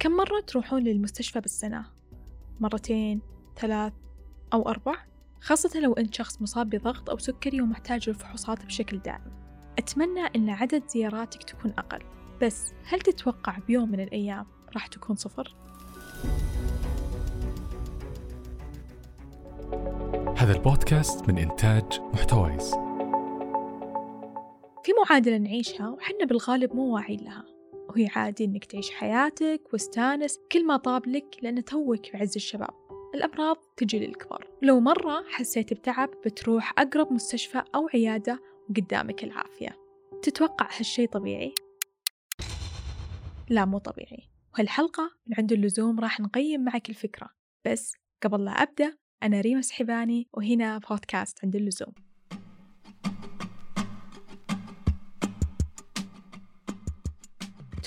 كم 0.00 0.12
مرة 0.12 0.40
تروحون 0.40 0.84
للمستشفى 0.84 1.40
بالسنة؟ 1.40 1.84
مرتين، 2.60 3.20
ثلاث، 3.56 3.92
أو 4.52 4.68
أربع؟ 4.68 4.94
خاصة 5.40 5.80
لو 5.80 5.92
أنت 5.92 6.14
شخص 6.14 6.42
مصاب 6.42 6.70
بضغط 6.70 7.10
أو 7.10 7.18
سكري 7.18 7.60
ومحتاج 7.60 8.08
الفحوصات 8.08 8.66
بشكل 8.66 8.98
دائم 8.98 9.32
أتمنى 9.78 10.20
أن 10.36 10.50
عدد 10.50 10.88
زياراتك 10.88 11.42
تكون 11.42 11.72
أقل 11.78 12.02
بس 12.42 12.72
هل 12.84 13.00
تتوقع 13.00 13.58
بيوم 13.58 13.90
من 13.90 14.00
الأيام 14.00 14.46
راح 14.74 14.86
تكون 14.86 15.16
صفر؟ 15.16 15.56
هذا 20.36 20.52
البودكاست 20.56 21.28
من 21.28 21.38
إنتاج 21.38 22.00
محتويس 22.14 22.70
في 24.84 24.92
معادلة 25.04 25.38
نعيشها 25.38 25.88
وحنا 25.88 26.24
بالغالب 26.24 26.74
مو 26.74 26.94
واعيين 26.94 27.24
لها 27.24 27.59
وهي 27.90 28.08
عادي 28.16 28.44
إنك 28.44 28.64
تعيش 28.64 28.90
حياتك 28.90 29.62
واستانس 29.72 30.38
كل 30.52 30.66
ما 30.66 30.76
طاب 30.76 31.06
لك 31.06 31.36
لأن 31.42 31.64
توك 31.64 32.12
بعز 32.12 32.32
الشباب. 32.36 32.70
الأمراض 33.14 33.56
تجي 33.76 33.98
للكبار 33.98 34.48
لو 34.62 34.80
مرة 34.80 35.24
حسيت 35.28 35.74
بتعب 35.74 36.10
بتروح 36.26 36.74
أقرب 36.78 37.12
مستشفى 37.12 37.62
أو 37.74 37.88
عيادة 37.94 38.40
وقدامك 38.70 39.24
العافية. 39.24 39.76
تتوقع 40.22 40.68
هالشي 40.78 41.06
طبيعي؟ 41.06 41.54
لا 43.48 43.64
مو 43.64 43.78
طبيعي. 43.78 44.28
وهالحلقة 44.54 45.10
من 45.26 45.34
عند 45.38 45.52
اللزوم 45.52 46.00
راح 46.00 46.20
نقيم 46.20 46.64
معك 46.64 46.88
الفكرة. 46.88 47.28
بس 47.64 47.92
قبل 48.22 48.44
لا 48.44 48.50
أبدأ 48.50 48.96
أنا 49.22 49.40
ريما 49.40 49.60
سحباني 49.60 50.28
وهنا 50.32 50.78
بودكاست 50.78 51.44
عند 51.44 51.56
اللزوم. 51.56 52.09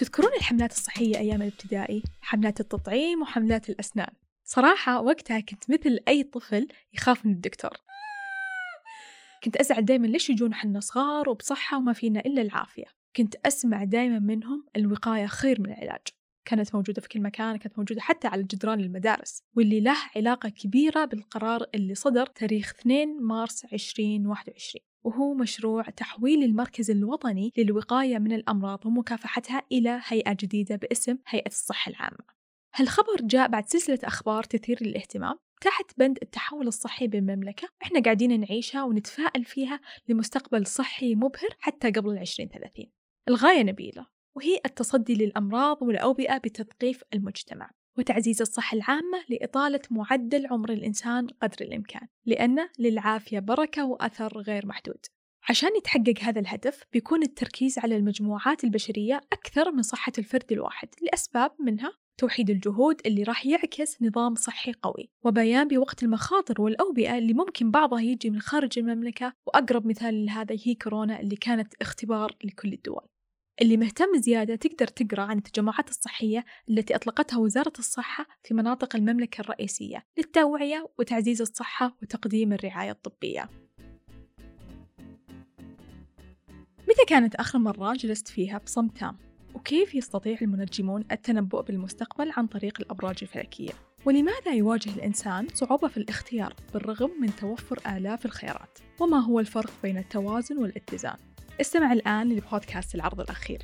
تذكرون 0.03 0.31
الحملات 0.37 0.71
الصحية 0.71 1.17
أيام 1.17 1.41
الابتدائي؟ 1.41 2.03
حملات 2.21 2.59
التطعيم 2.59 3.21
وحملات 3.21 3.69
الأسنان. 3.69 4.13
صراحة 4.43 5.01
وقتها 5.01 5.39
كنت 5.39 5.69
مثل 5.69 5.99
أي 6.07 6.23
طفل 6.23 6.67
يخاف 6.93 7.25
من 7.25 7.31
الدكتور. 7.31 7.71
كنت 9.43 9.55
أزعل 9.57 9.85
دايما 9.85 10.07
ليش 10.07 10.29
يجون 10.29 10.53
حنا 10.53 10.79
صغار 10.79 11.29
وبصحة 11.29 11.77
وما 11.77 11.93
فينا 11.93 12.19
إلا 12.19 12.41
العافية. 12.41 12.85
كنت 13.15 13.35
أسمع 13.45 13.83
دايما 13.83 14.19
منهم 14.19 14.65
الوقاية 14.75 15.25
خير 15.25 15.61
من 15.61 15.69
العلاج. 15.69 16.07
كانت 16.45 16.75
موجودة 16.75 17.01
في 17.01 17.07
كل 17.07 17.21
مكان 17.21 17.57
كانت 17.57 17.77
موجودة 17.77 18.01
حتى 18.01 18.27
على 18.27 18.43
جدران 18.43 18.79
المدارس. 18.79 19.43
واللي 19.55 19.81
له 19.81 19.97
علاقة 20.15 20.49
كبيرة 20.49 21.05
بالقرار 21.05 21.65
اللي 21.75 21.95
صدر 21.95 22.25
تاريخ 22.25 22.73
2 22.79 23.17
مارس 23.21 23.65
2021 23.65 24.92
وهو 25.03 25.33
مشروع 25.33 25.83
تحويل 25.83 26.43
المركز 26.43 26.91
الوطني 26.91 27.51
للوقاية 27.57 28.17
من 28.19 28.33
الأمراض 28.33 28.85
ومكافحتها 28.85 29.61
إلى 29.71 30.01
هيئة 30.05 30.33
جديدة 30.33 30.75
باسم 30.75 31.17
هيئة 31.27 31.47
الصحة 31.47 31.89
العامة. 31.89 32.25
هالخبر 32.75 33.21
جاء 33.21 33.47
بعد 33.47 33.69
سلسلة 33.69 33.99
أخبار 34.03 34.43
تثير 34.43 34.77
للاهتمام 34.81 35.35
تحت 35.61 35.85
بند 35.97 36.17
التحول 36.21 36.67
الصحي 36.67 37.07
بالمملكة. 37.07 37.67
إحنا 37.83 38.01
قاعدين 38.01 38.39
نعيشها 38.39 38.83
ونتفائل 38.83 39.45
فيها 39.45 39.79
لمستقبل 40.07 40.67
صحي 40.67 41.15
مبهر 41.15 41.49
حتى 41.59 41.91
قبل 41.91 42.09
العشرين 42.09 42.49
ثلاثين. 42.49 42.91
الغاية 43.27 43.63
نبيلة 43.63 44.07
وهي 44.35 44.59
التصدي 44.65 45.15
للأمراض 45.15 45.81
والأوبئة 45.81 46.37
بتثقيف 46.37 47.03
المجتمع. 47.13 47.71
وتعزيز 47.97 48.41
الصحة 48.41 48.75
العامة 48.75 49.23
لإطالة 49.29 49.81
معدل 49.91 50.47
عمر 50.47 50.69
الإنسان 50.71 51.27
قدر 51.27 51.57
الإمكان 51.61 52.07
لأن 52.25 52.69
للعافية 52.79 53.39
بركة 53.39 53.85
وأثر 53.85 54.37
غير 54.37 54.65
محدود. 54.65 55.05
عشان 55.49 55.69
يتحقق 55.77 56.13
هذا 56.21 56.39
الهدف 56.39 56.83
بيكون 56.93 57.23
التركيز 57.23 57.79
على 57.79 57.95
المجموعات 57.95 58.63
البشرية 58.63 59.21
أكثر 59.33 59.71
من 59.71 59.81
صحة 59.81 60.11
الفرد 60.17 60.51
الواحد 60.51 60.87
لأسباب 61.01 61.51
منها 61.59 61.91
توحيد 62.17 62.49
الجهود 62.49 63.01
اللي 63.05 63.23
راح 63.23 63.45
يعكس 63.45 64.01
نظام 64.01 64.35
صحي 64.35 64.73
قوي 64.73 65.09
وبيان 65.23 65.67
بوقت 65.67 66.03
المخاطر 66.03 66.61
والأوبئة 66.61 67.17
اللي 67.17 67.33
ممكن 67.33 67.71
بعضها 67.71 68.01
يجي 68.01 68.29
من 68.29 68.41
خارج 68.41 68.79
المملكة 68.79 69.33
وأقرب 69.47 69.87
مثال 69.87 70.25
لهذا 70.25 70.55
هي 70.65 70.75
كورونا 70.75 71.19
اللي 71.19 71.35
كانت 71.35 71.73
اختبار 71.81 72.35
لكل 72.43 72.73
الدول. 72.73 73.07
اللي 73.61 73.77
مهتم 73.77 74.17
زيادة 74.17 74.55
تقدر 74.55 74.87
تقرأ 74.87 75.21
عن 75.21 75.37
التجمعات 75.37 75.89
الصحية 75.89 76.45
التي 76.69 76.95
أطلقتها 76.95 77.37
وزارة 77.37 77.73
الصحة 77.79 78.27
في 78.43 78.53
مناطق 78.53 78.95
المملكة 78.95 79.41
الرئيسية 79.41 80.05
للتوعية 80.17 80.89
وتعزيز 80.99 81.41
الصحة 81.41 81.97
وتقديم 82.01 82.53
الرعاية 82.53 82.91
الطبية 82.91 83.49
متى 86.79 87.05
كانت 87.07 87.35
آخر 87.35 87.59
مرة 87.59 87.93
جلست 87.93 88.27
فيها 88.27 88.57
بصمت 88.57 88.97
تام؟ 88.97 89.17
وكيف 89.53 89.95
يستطيع 89.95 90.37
المنجمون 90.41 91.05
التنبؤ 91.11 91.61
بالمستقبل 91.61 92.31
عن 92.37 92.47
طريق 92.47 92.77
الأبراج 92.79 93.17
الفلكية؟ 93.21 93.71
ولماذا 94.05 94.53
يواجه 94.53 94.89
الإنسان 94.89 95.47
صعوبة 95.53 95.87
في 95.87 95.97
الاختيار 95.97 96.53
بالرغم 96.73 97.11
من 97.21 97.35
توفر 97.35 97.79
آلاف 97.97 98.25
الخيارات؟ 98.25 98.79
وما 98.99 99.19
هو 99.19 99.39
الفرق 99.39 99.71
بين 99.83 99.97
التوازن 99.97 100.57
والاتزان؟ 100.57 101.32
استمع 101.61 101.93
الآن 101.93 102.29
لبودكاست 102.29 102.95
العرض 102.95 103.21
الأخير. 103.21 103.61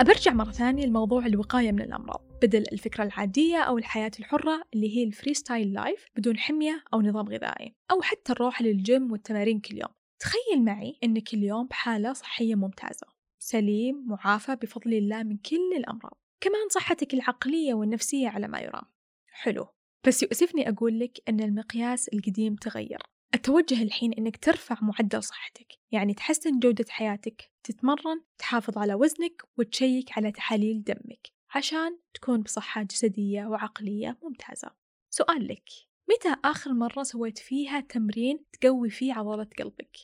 أبرجع 0.00 0.32
مرة 0.32 0.50
ثانية 0.50 0.86
لموضوع 0.86 1.26
الوقاية 1.26 1.72
من 1.72 1.80
الأمراض 1.80 2.24
بدل 2.42 2.64
الفكرة 2.72 3.04
العادية 3.04 3.58
أو 3.58 3.78
الحياة 3.78 4.10
الحرة 4.18 4.62
اللي 4.74 4.96
هي 4.96 5.04
ال 5.04 5.10
free 5.10 5.34
style 5.34 5.72
life 5.72 6.06
بدون 6.16 6.38
حمية 6.38 6.84
أو 6.94 7.02
نظام 7.02 7.28
غذائي 7.28 7.74
أو 7.90 8.02
حتى 8.02 8.32
الروح 8.32 8.62
للجيم 8.62 9.12
والتمارين 9.12 9.60
كل 9.60 9.74
يوم. 9.74 9.94
تخيل 10.18 10.64
معي 10.64 10.98
أنك 11.04 11.34
اليوم 11.34 11.66
بحالة 11.66 12.12
صحية 12.12 12.54
ممتازة 12.54 13.06
سليم 13.38 14.04
معافى 14.06 14.56
بفضل 14.56 14.94
الله 14.94 15.22
من 15.22 15.36
كل 15.36 15.76
الأمراض. 15.76 16.18
كمان 16.40 16.68
صحتك 16.70 17.14
العقلية 17.14 17.74
والنفسية 17.74 18.28
على 18.28 18.48
ما 18.48 18.60
يرام. 18.60 18.84
حلو. 19.26 19.66
بس 20.06 20.22
يؤسفني 20.22 20.68
أقول 20.68 21.00
لك 21.00 21.18
أن 21.28 21.40
المقياس 21.40 22.08
القديم 22.08 22.54
تغير. 22.54 23.02
التوجه 23.34 23.82
الحين 23.82 24.12
أنك 24.12 24.36
ترفع 24.36 24.78
معدل 24.82 25.22
صحتك 25.22 25.78
يعني 25.92 26.14
تحسن 26.14 26.58
جودة 26.58 26.84
حياتك 26.88 27.50
تتمرن 27.62 28.20
تحافظ 28.38 28.78
على 28.78 28.94
وزنك 28.94 29.42
وتشيك 29.58 30.18
على 30.18 30.32
تحاليل 30.32 30.84
دمك 30.84 31.28
عشان 31.54 31.98
تكون 32.14 32.42
بصحة 32.42 32.82
جسدية 32.82 33.46
وعقلية 33.46 34.18
ممتازة. 34.22 34.70
سؤال 35.10 35.48
لك 35.48 35.68
متى 36.10 36.36
آخر 36.44 36.72
مرة 36.72 37.02
سويت 37.02 37.38
فيها 37.38 37.80
تمرين 37.80 38.44
تقوي 38.52 38.90
فيه 38.90 39.12
عضلة 39.12 39.48
قلبك؟ 39.58 39.96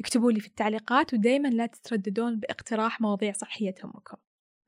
اكتبوا 0.00 0.32
لي 0.32 0.40
في 0.40 0.46
التعليقات 0.46 1.14
ودايما 1.14 1.48
لا 1.48 1.66
تترددون 1.66 2.40
باقتراح 2.40 3.00
مواضيع 3.00 3.32
صحية 3.32 3.70
تهمكم. 3.70 4.16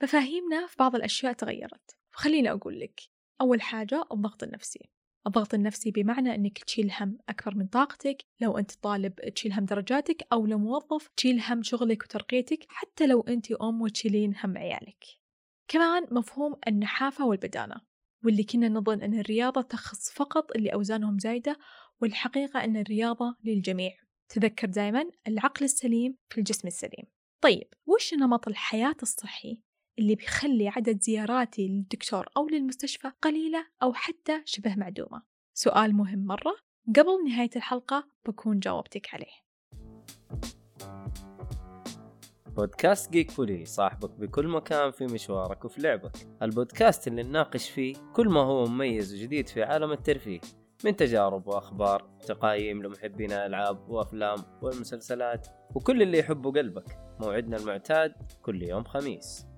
مفاهيمنا 0.02 0.66
في 0.66 0.76
بعض 0.78 0.94
الأشياء 0.94 1.32
تغيرت. 1.32 1.96
فخليني 2.10 2.50
أقول 2.50 2.80
لك 2.80 3.00
أول 3.40 3.62
حاجة 3.62 4.04
الضغط 4.12 4.42
النفسي. 4.42 4.88
الضغط 5.26 5.54
النفسي 5.54 5.90
بمعنى 5.90 6.34
أنك 6.34 6.58
تشيل 6.58 6.92
هم 7.00 7.18
أكبر 7.28 7.54
من 7.54 7.66
طاقتك 7.66 8.24
لو 8.40 8.58
أنت 8.58 8.72
طالب 8.72 9.14
تشيل 9.34 9.52
هم 9.52 9.64
درجاتك 9.64 10.26
أو 10.32 10.46
لو 10.46 10.58
موظف 10.58 11.08
تشيل 11.16 11.40
هم 11.40 11.62
شغلك 11.62 12.02
وترقيتك 12.02 12.66
حتى 12.68 13.06
لو 13.06 13.20
أنت 13.20 13.52
أم 13.52 13.82
وتشيلين 13.82 14.34
هم 14.44 14.58
عيالك. 14.58 15.04
كمان 15.68 16.06
مفهوم 16.10 16.56
النحافة 16.68 17.26
والبدانة 17.26 17.76
واللي 18.24 18.44
كنا 18.44 18.68
نظن 18.68 19.02
أن 19.02 19.20
الرياضة 19.20 19.62
تخص 19.62 20.10
فقط 20.10 20.56
اللي 20.56 20.72
أوزانهم 20.72 21.18
زايدة 21.18 21.58
والحقيقة 22.00 22.64
أن 22.64 22.76
الرياضة 22.76 23.36
للجميع. 23.44 23.92
تذكر 24.28 24.66
دائما 24.66 25.10
العقل 25.28 25.64
السليم 25.64 26.16
في 26.28 26.38
الجسم 26.38 26.68
السليم. 26.68 27.06
طيب 27.40 27.68
وش 27.86 28.14
نمط 28.14 28.48
الحياة 28.48 28.96
الصحي؟ 29.02 29.62
اللي 29.98 30.14
بيخلي 30.14 30.68
عدد 30.68 31.00
زياراتي 31.00 31.68
للدكتور 31.68 32.26
أو 32.36 32.48
للمستشفى 32.48 33.10
قليلة 33.22 33.66
أو 33.82 33.92
حتى 33.92 34.42
شبه 34.44 34.74
معدومة. 34.76 35.22
سؤال 35.54 35.94
مهم 35.94 36.26
مرة. 36.26 36.56
قبل 36.96 37.24
نهاية 37.26 37.50
الحلقة 37.56 38.08
بكون 38.26 38.58
جاوبتك 38.58 39.14
عليه. 39.14 39.44
بودكاست 42.46 43.12
جيك 43.12 43.30
فولي 43.30 43.64
صاحبك 43.64 44.10
بكل 44.10 44.48
مكان 44.48 44.90
في 44.90 45.04
مشوارك 45.04 45.64
وفي 45.64 45.80
لعبك. 45.80 46.12
البودكاست 46.42 47.08
اللي 47.08 47.22
نناقش 47.22 47.70
فيه 47.70 47.94
كل 48.12 48.28
ما 48.28 48.40
هو 48.40 48.66
مميز 48.66 49.14
وجديد 49.14 49.48
في 49.48 49.62
عالم 49.62 49.92
الترفيه 49.92 50.40
من 50.84 50.96
تجارب 50.96 51.46
وأخبار 51.46 52.18
تقايم 52.26 52.82
لمحبين 52.82 53.32
الألعاب 53.32 53.88
وأفلام 53.88 54.38
والمسلسلات 54.62 55.46
وكل 55.74 56.02
اللي 56.02 56.18
يحبه 56.18 56.52
قلبك. 56.52 56.98
موعدنا 57.20 57.56
المعتاد 57.56 58.12
كل 58.42 58.62
يوم 58.62 58.84
خميس. 58.84 59.53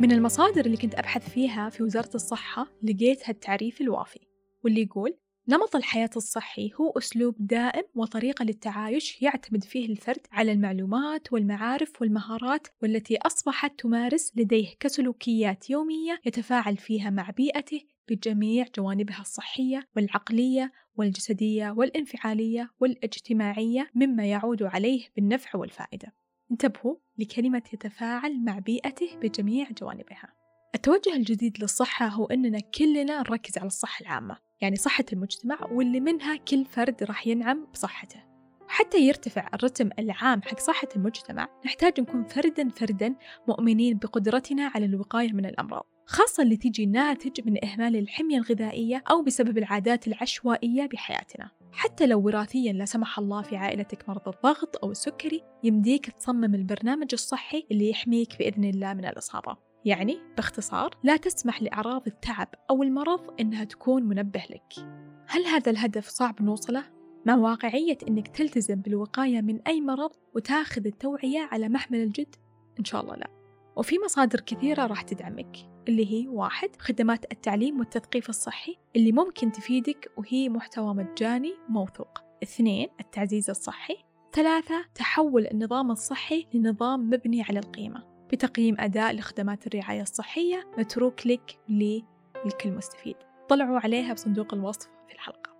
من 0.00 0.12
المصادر 0.12 0.66
اللي 0.66 0.76
كنت 0.76 0.94
أبحث 0.94 1.30
فيها 1.30 1.68
في 1.68 1.82
وزارة 1.82 2.10
الصحة 2.14 2.66
لقيت 2.82 3.28
هالتعريف 3.28 3.80
الوافي 3.80 4.20
واللي 4.64 4.82
يقول 4.82 5.14
نمط 5.48 5.76
الحياة 5.76 6.10
الصحي 6.16 6.70
هو 6.80 6.90
أسلوب 6.98 7.34
دائم 7.38 7.82
وطريقة 7.94 8.44
للتعايش 8.44 9.22
يعتمد 9.22 9.64
فيه 9.64 9.86
الفرد 9.86 10.26
على 10.32 10.52
المعلومات 10.52 11.32
والمعارف 11.32 12.02
والمهارات 12.02 12.66
والتي 12.82 13.18
أصبحت 13.18 13.80
تمارس 13.80 14.32
لديه 14.36 14.74
كسلوكيات 14.80 15.70
يومية 15.70 16.20
يتفاعل 16.24 16.76
فيها 16.76 17.10
مع 17.10 17.30
بيئته 17.30 17.80
بجميع 18.08 18.66
جوانبها 18.76 19.20
الصحية 19.20 19.88
والعقلية 19.96 20.72
والجسدية 20.96 21.70
والانفعالية 21.70 22.70
والاجتماعية 22.80 23.90
مما 23.94 24.24
يعود 24.26 24.62
عليه 24.62 25.06
بالنفع 25.16 25.58
والفائدة. 25.58 26.19
انتبهوا 26.50 26.96
لكلمة 27.18 27.62
يتفاعل 27.72 28.44
مع 28.44 28.58
بيئته 28.58 29.16
بجميع 29.22 29.70
جوانبها. 29.80 30.34
التوجه 30.74 31.16
الجديد 31.16 31.62
للصحة 31.62 32.06
هو 32.06 32.26
أننا 32.26 32.60
كلنا 32.60 33.18
نركز 33.18 33.58
على 33.58 33.66
الصحة 33.66 34.02
العامة 34.02 34.36
يعني 34.60 34.76
صحة 34.76 35.04
المجتمع 35.12 35.58
واللي 35.72 36.00
منها 36.00 36.36
كل 36.36 36.64
فرد 36.64 37.02
راح 37.02 37.26
ينعم 37.26 37.66
بصحته 37.72 38.30
حتى 38.68 38.98
يرتفع 38.98 39.48
الرتم 39.54 39.90
العام 39.98 40.42
حق 40.42 40.58
صحة 40.58 40.88
المجتمع 40.96 41.48
نحتاج 41.66 42.00
نكون 42.00 42.24
فردا 42.24 42.68
فردا 42.68 43.14
مؤمنين 43.48 43.98
بقدرتنا 43.98 44.70
على 44.74 44.84
الوقاية 44.84 45.32
من 45.32 45.46
الأمراض 45.46 45.86
خاصة 46.10 46.42
اللي 46.42 46.56
تيجي 46.56 46.86
ناتج 46.86 47.48
من 47.48 47.64
إهمال 47.64 47.96
الحمية 47.96 48.38
الغذائية 48.38 49.02
أو 49.10 49.22
بسبب 49.22 49.58
العادات 49.58 50.08
العشوائية 50.08 50.86
بحياتنا. 50.86 51.50
حتى 51.72 52.06
لو 52.06 52.20
وراثيا 52.20 52.72
لا 52.72 52.84
سمح 52.84 53.18
الله 53.18 53.42
في 53.42 53.56
عائلتك 53.56 54.08
مرض 54.08 54.28
الضغط 54.28 54.84
أو 54.84 54.90
السكري 54.90 55.42
يمديك 55.64 56.10
تصمم 56.10 56.54
البرنامج 56.54 57.08
الصحي 57.12 57.66
اللي 57.70 57.90
يحميك 57.90 58.38
بإذن 58.38 58.64
الله 58.64 58.94
من 58.94 59.04
الإصابة. 59.04 59.56
يعني 59.84 60.18
باختصار 60.36 60.98
لا 61.04 61.16
تسمح 61.16 61.62
لأعراض 61.62 62.02
التعب 62.06 62.48
أو 62.70 62.82
المرض 62.82 63.40
إنها 63.40 63.64
تكون 63.64 64.02
منبه 64.02 64.42
لك. 64.50 64.86
هل 65.26 65.46
هذا 65.46 65.70
الهدف 65.70 66.08
صعب 66.08 66.42
نوصله؟ 66.42 66.84
مع 67.26 67.34
واقعية 67.34 67.98
إنك 68.08 68.28
تلتزم 68.28 68.74
بالوقاية 68.74 69.40
من 69.40 69.60
أي 69.66 69.80
مرض 69.80 70.10
وتاخذ 70.34 70.86
التوعية 70.86 71.48
على 71.52 71.68
محمل 71.68 71.98
الجد؟ 71.98 72.34
إن 72.78 72.84
شاء 72.84 73.00
الله 73.00 73.16
لا. 73.16 73.30
وفي 73.76 73.96
مصادر 74.04 74.40
كثيرة 74.40 74.86
راح 74.86 75.02
تدعمك. 75.02 75.69
اللي 75.90 76.12
هي 76.12 76.28
واحد 76.28 76.76
خدمات 76.78 77.32
التعليم 77.32 77.78
والتثقيف 77.78 78.28
الصحي 78.28 78.76
اللي 78.96 79.12
ممكن 79.12 79.52
تفيدك 79.52 80.12
وهي 80.16 80.48
محتوى 80.48 80.94
مجاني 80.94 81.54
موثوق. 81.68 82.18
اثنين 82.42 82.88
التعزيز 83.00 83.50
الصحي. 83.50 83.96
ثلاثة 84.32 84.84
تحول 84.94 85.46
النظام 85.46 85.90
الصحي 85.90 86.46
لنظام 86.54 87.10
مبني 87.10 87.42
على 87.42 87.58
القيمة. 87.58 88.04
بتقييم 88.32 88.76
أداء 88.78 89.12
لخدمات 89.14 89.66
الرعاية 89.66 90.02
الصحية 90.02 90.70
متروك 90.78 91.26
لك 91.26 91.58
للكل 91.68 92.72
مستفيد. 92.72 93.16
طلعوا 93.48 93.80
عليها 93.80 94.12
بصندوق 94.12 94.54
الوصف 94.54 94.88
في 95.08 95.14
الحلقة. 95.14 95.50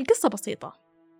القصة 0.00 0.28
بسيطة. 0.28 0.72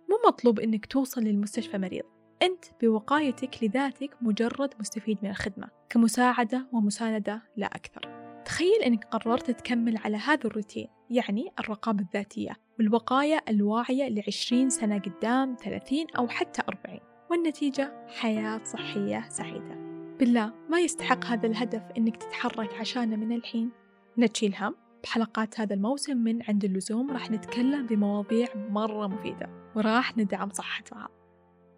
مو 0.09 0.19
مطلوب 0.27 0.59
أنك 0.59 0.85
توصل 0.85 1.21
للمستشفى 1.21 1.77
مريض. 1.77 2.05
أنت 2.41 2.65
بوقايتك 2.81 3.63
لذاتك 3.63 4.17
مجرد 4.21 4.73
مستفيد 4.79 5.17
من 5.23 5.29
الخدمة. 5.29 5.69
كمساعدة 5.89 6.67
ومساندة 6.73 7.41
لا 7.57 7.67
أكثر. 7.67 8.10
تخيل 8.51 8.81
أنك 8.85 9.05
قررت 9.05 9.51
تكمل 9.51 9.97
على 9.97 10.17
هذا 10.17 10.45
الروتين 10.45 10.87
يعني 11.09 11.51
الرقابة 11.59 12.01
الذاتية 12.01 12.57
والوقاية 12.79 13.43
الواعية 13.49 14.09
لعشرين 14.09 14.69
سنة 14.69 14.99
قدام 14.99 15.55
ثلاثين 15.63 16.07
أو 16.17 16.27
حتى 16.27 16.61
أربعين 16.69 16.99
والنتيجة 17.29 18.05
حياة 18.07 18.61
صحية 18.63 19.29
سعيدة. 19.29 19.75
بالله 20.19 20.53
ما 20.69 20.79
يستحق 20.79 21.25
هذا 21.25 21.47
الهدف 21.47 21.81
إنك 21.97 22.17
تتحرك 22.17 22.73
عشانه 22.73 23.15
من 23.15 23.35
الحين؟ 23.35 23.71
لا 24.17 24.27
تشيل 24.27 24.55
هم 24.55 24.75
بحلقات 25.03 25.59
هذا 25.59 25.73
الموسم 25.73 26.17
من 26.17 26.43
عند 26.43 26.65
اللزوم 26.65 27.11
راح 27.11 27.31
نتكلم 27.31 27.85
بمواضيع 27.85 28.47
مرة 28.55 29.07
مفيدة 29.07 29.49
وراح 29.75 30.17
ندعم 30.17 30.49
صحة 30.49 30.83
بعض 30.91 31.20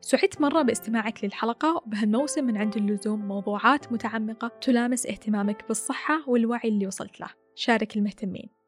سعدت 0.06 0.42
مرة 0.42 0.62
باستماعك 0.62 1.24
للحلقة 1.24 1.82
وبهالموسم 1.86 2.44
من 2.44 2.58
عند 2.58 2.78
اللزوم 2.78 3.28
موضوعات 3.28 3.92
متعمقة 3.92 4.48
تلامس 4.62 5.06
اهتمامك 5.06 5.68
بالصحة 5.68 6.30
والوعي 6.30 6.70
اللي 6.70 6.88
وصلت 6.88 7.20
له. 7.20 7.28
شارك 7.56 7.98
المهتمين. 7.98 8.63